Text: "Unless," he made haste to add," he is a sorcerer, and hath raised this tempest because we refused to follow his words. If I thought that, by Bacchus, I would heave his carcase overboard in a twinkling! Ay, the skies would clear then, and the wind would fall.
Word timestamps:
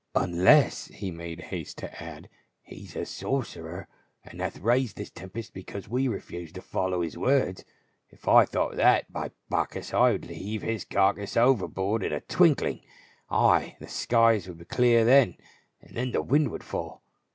"Unless," 0.15 0.87
he 0.87 1.11
made 1.11 1.39
haste 1.39 1.77
to 1.77 2.01
add," 2.03 2.27
he 2.63 2.85
is 2.85 2.95
a 2.95 3.05
sorcerer, 3.05 3.87
and 4.23 4.41
hath 4.41 4.57
raised 4.57 4.97
this 4.97 5.11
tempest 5.11 5.53
because 5.53 5.87
we 5.87 6.07
refused 6.07 6.55
to 6.55 6.61
follow 6.63 7.01
his 7.01 7.19
words. 7.19 7.63
If 8.09 8.27
I 8.27 8.45
thought 8.45 8.77
that, 8.77 9.13
by 9.13 9.29
Bacchus, 9.51 9.93
I 9.93 10.13
would 10.13 10.25
heave 10.25 10.63
his 10.63 10.85
carcase 10.85 11.37
overboard 11.37 12.03
in 12.03 12.11
a 12.13 12.19
twinkling! 12.21 12.81
Ay, 13.29 13.75
the 13.79 13.87
skies 13.87 14.47
would 14.47 14.67
clear 14.69 15.05
then, 15.05 15.35
and 15.83 16.11
the 16.15 16.23
wind 16.23 16.49
would 16.49 16.63
fall. 16.63 17.03